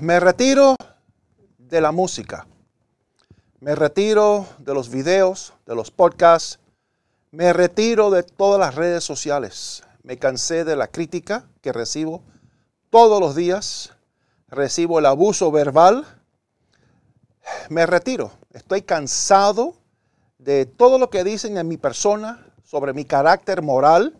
[0.00, 0.76] Me retiro
[1.58, 2.46] de la música.
[3.60, 6.58] Me retiro de los videos, de los podcasts.
[7.30, 9.82] Me retiro de todas las redes sociales.
[10.02, 12.22] Me cansé de la crítica que recibo
[12.88, 13.92] todos los días.
[14.48, 16.06] Recibo el abuso verbal.
[17.68, 18.32] Me retiro.
[18.52, 19.74] Estoy cansado
[20.38, 24.18] de todo lo que dicen en mi persona sobre mi carácter moral.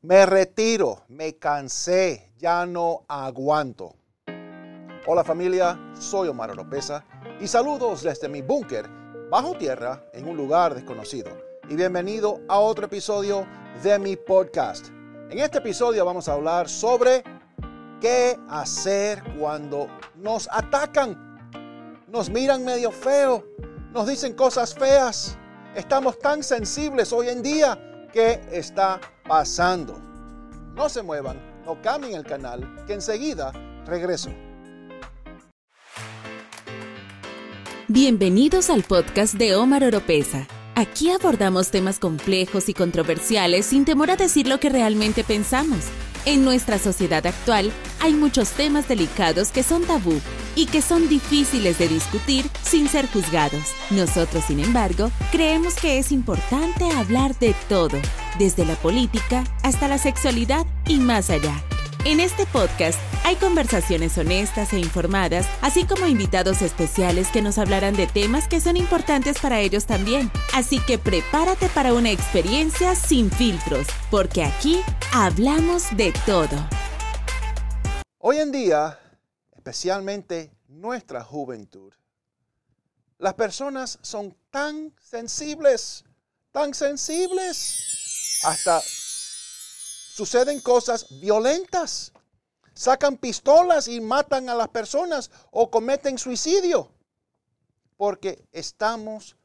[0.00, 1.04] Me retiro.
[1.08, 2.32] Me cansé.
[2.38, 3.96] Ya no aguanto.
[5.06, 7.04] Hola familia, soy Omar Oropesa
[7.38, 8.88] y saludos desde mi búnker
[9.30, 11.30] bajo tierra en un lugar desconocido.
[11.68, 13.46] Y bienvenido a otro episodio
[13.82, 14.88] de mi podcast.
[15.28, 17.22] En este episodio vamos a hablar sobre
[18.00, 21.50] qué hacer cuando nos atacan,
[22.08, 23.44] nos miran medio feo,
[23.92, 25.36] nos dicen cosas feas.
[25.74, 28.08] Estamos tan sensibles hoy en día.
[28.10, 28.98] ¿Qué está
[29.28, 29.98] pasando?
[30.74, 33.52] No se muevan, no cambien el canal, que enseguida
[33.84, 34.30] regreso.
[37.94, 40.48] Bienvenidos al podcast de Omar Oropesa.
[40.74, 45.78] Aquí abordamos temas complejos y controversiales sin temor a decir lo que realmente pensamos.
[46.26, 50.20] En nuestra sociedad actual hay muchos temas delicados que son tabú
[50.56, 53.62] y que son difíciles de discutir sin ser juzgados.
[53.90, 57.96] Nosotros, sin embargo, creemos que es importante hablar de todo,
[58.40, 61.62] desde la política hasta la sexualidad y más allá.
[62.04, 67.96] En este podcast hay conversaciones honestas e informadas, así como invitados especiales que nos hablarán
[67.96, 70.30] de temas que son importantes para ellos también.
[70.52, 76.68] Así que prepárate para una experiencia sin filtros, porque aquí hablamos de todo.
[78.18, 79.00] Hoy en día,
[79.56, 81.92] especialmente nuestra juventud,
[83.18, 86.04] las personas son tan sensibles,
[86.52, 92.12] tan sensibles, hasta suceden cosas violentas.
[92.74, 96.90] Sacan pistolas y matan a las personas o cometen suicidio.
[97.96, 99.36] Porque estamos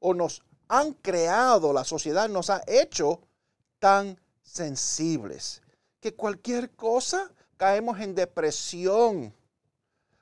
[0.00, 3.20] o nos han creado, la sociedad nos ha hecho
[3.78, 5.62] tan sensibles
[6.00, 9.34] que cualquier cosa caemos en depresión.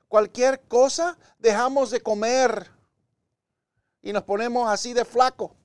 [0.07, 2.69] Cualquier cosa dejamos de comer
[4.01, 5.55] y nos ponemos así de flaco.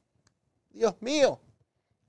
[0.71, 1.41] Dios mío,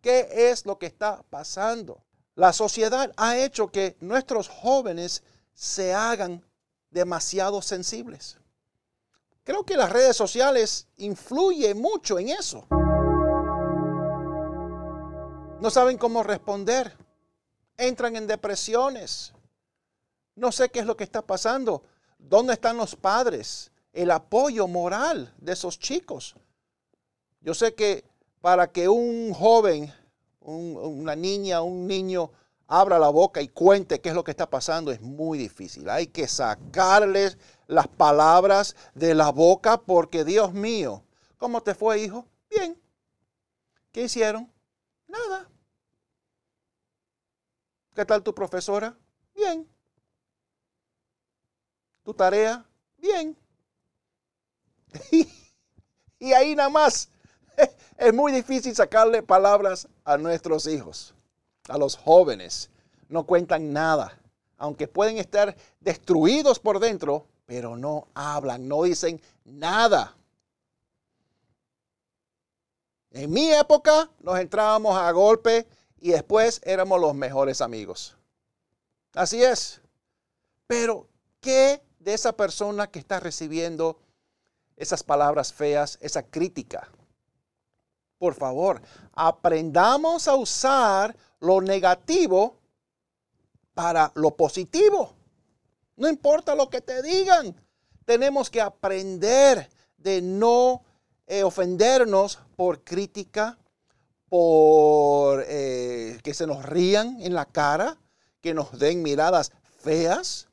[0.01, 2.01] ¿Qué es lo que está pasando?
[2.37, 5.23] La sociedad ha hecho que nuestros jóvenes
[5.55, 6.45] se hagan
[6.91, 8.37] demasiado sensibles.
[9.43, 12.67] Creo que las redes sociales influyen mucho en eso.
[15.59, 16.95] No saben cómo responder.
[17.75, 19.33] Entran en depresiones.
[20.35, 21.81] No sé qué es lo que está pasando.
[22.19, 23.71] ¿Dónde están los padres?
[23.91, 26.35] El apoyo moral de esos chicos.
[27.41, 28.05] Yo sé que
[28.41, 29.91] para que un joven,
[30.47, 32.31] una niña, un niño
[32.67, 35.89] abra la boca y cuente qué es lo que está pasando es muy difícil.
[35.89, 37.37] Hay que sacarles
[37.67, 41.03] las palabras de la boca porque Dios mío,
[41.37, 42.25] ¿cómo te fue hijo?
[42.49, 42.79] Bien.
[43.91, 44.51] ¿Qué hicieron?
[45.07, 45.49] Nada.
[47.95, 48.95] ¿Qué tal tu profesora?
[49.33, 49.67] Bien.
[52.03, 52.65] ¿Tu tarea?
[52.97, 53.35] Bien.
[56.19, 57.09] y ahí nada más
[57.97, 61.13] es muy difícil sacarle palabras a nuestros hijos,
[61.67, 62.69] a los jóvenes.
[63.09, 64.19] No cuentan nada,
[64.57, 70.15] aunque pueden estar destruidos por dentro, pero no hablan, no dicen nada.
[73.11, 75.65] En mi época nos entrábamos a golpe
[75.99, 78.15] y después éramos los mejores amigos.
[79.13, 79.81] Así es.
[80.67, 81.07] Pero,
[81.39, 83.97] ¿qué de esa persona que está recibiendo
[84.75, 86.89] esas palabras feas, esa crítica?
[88.17, 88.81] Por favor,
[89.13, 92.55] aprendamos a usar lo negativo
[93.73, 95.13] para lo positivo.
[95.95, 97.55] No importa lo que te digan,
[98.05, 100.81] tenemos que aprender de no
[101.27, 103.57] eh, ofendernos por crítica,
[104.29, 107.97] por eh, que se nos rían en la cara,
[108.41, 110.47] que nos den miradas feas.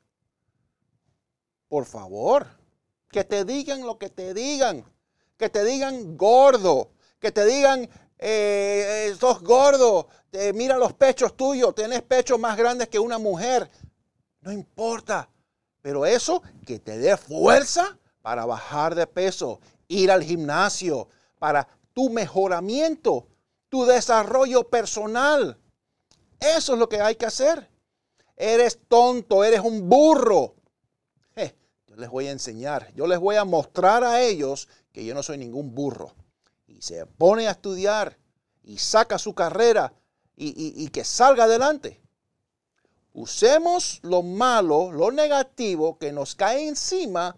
[1.69, 2.47] Por favor,
[3.11, 4.85] que te digan lo que te digan,
[5.37, 6.91] que te digan gordo,
[7.25, 7.89] que te digan,
[8.19, 10.09] eh, eh, sos gordo,
[10.53, 13.71] mira los pechos tuyos, tenés pechos más grandes que una mujer.
[14.43, 15.31] No importa,
[15.81, 22.11] pero eso que te dé fuerza para bajar de peso, ir al gimnasio, para tu
[22.11, 23.27] mejoramiento,
[23.71, 25.59] tu desarrollo personal.
[26.39, 27.71] Eso es lo que hay que hacer.
[28.37, 30.57] Eres tonto, eres un burro.
[31.87, 35.23] yo les voy a enseñar, yo les voy a mostrar a ellos que yo no
[35.23, 36.13] soy ningún burro
[36.67, 38.19] y se pone a estudiar
[38.63, 39.93] y saca su carrera
[40.37, 42.01] y, que salga adelante.
[43.13, 47.37] usemos lo malo, lo negativo que nos cae encima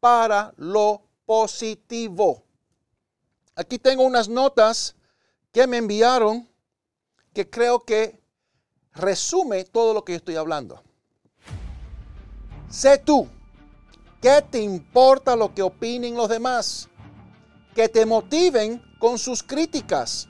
[0.00, 2.42] para lo positivo.
[3.54, 4.96] Aquí tengo unas notas
[5.52, 6.48] que me enviaron
[7.34, 8.20] que creo que
[8.94, 10.82] resume todo lo que yo estoy hablando.
[12.70, 13.28] Sé tú,
[14.22, 16.89] ¿qué te importa lo que opinen los demás?
[17.74, 20.28] Que te motiven con sus críticas,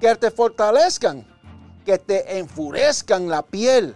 [0.00, 1.26] que te fortalezcan,
[1.84, 3.94] que te enfurezcan la piel,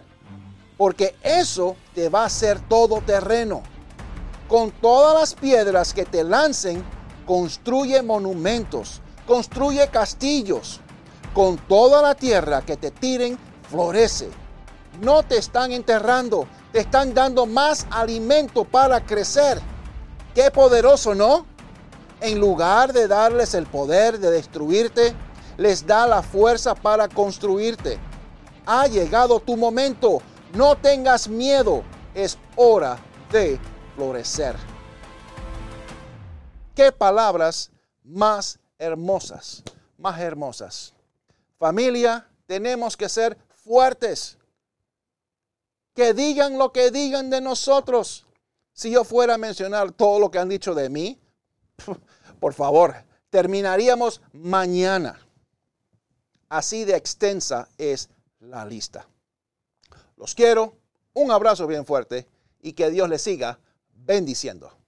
[0.77, 3.63] porque eso te va a hacer todo terreno.
[4.47, 6.83] Con todas las piedras que te lancen,
[7.25, 10.79] construye monumentos, construye castillos.
[11.33, 13.37] Con toda la tierra que te tiren,
[13.69, 14.29] florece.
[15.01, 19.61] No te están enterrando, te están dando más alimento para crecer.
[20.33, 21.45] Qué poderoso, ¿no?
[22.21, 25.15] En lugar de darles el poder de destruirte,
[25.57, 27.97] les da la fuerza para construirte.
[28.65, 30.21] Ha llegado tu momento.
[30.53, 31.83] No tengas miedo.
[32.13, 32.97] Es hora
[33.31, 33.59] de
[33.95, 34.55] florecer.
[36.75, 37.71] Qué palabras
[38.03, 39.63] más hermosas,
[39.97, 40.93] más hermosas.
[41.57, 44.37] Familia, tenemos que ser fuertes.
[45.93, 48.25] Que digan lo que digan de nosotros.
[48.73, 51.19] Si yo fuera a mencionar todo lo que han dicho de mí,
[52.39, 52.95] por favor,
[53.29, 55.19] terminaríamos mañana.
[56.49, 58.09] Así de extensa es
[58.39, 59.07] la lista.
[60.17, 60.75] Los quiero,
[61.13, 62.27] un abrazo bien fuerte
[62.61, 63.59] y que Dios les siga
[63.93, 64.79] bendiciendo.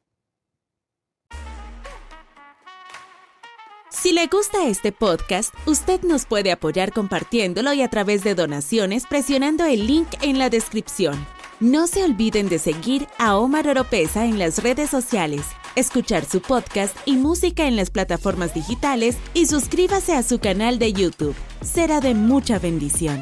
[3.89, 9.05] Si le gusta este podcast, usted nos puede apoyar compartiéndolo y a través de donaciones
[9.05, 11.23] presionando el link en la descripción.
[11.61, 16.97] No se olviden de seguir a Omar Oropesa en las redes sociales, escuchar su podcast
[17.05, 21.35] y música en las plataformas digitales y suscríbase a su canal de YouTube.
[21.61, 23.21] Será de mucha bendición.